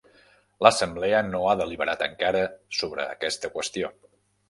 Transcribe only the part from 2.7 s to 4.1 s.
sobre aquesta qüestió.